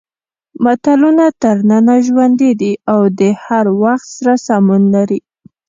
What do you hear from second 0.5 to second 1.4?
متلونه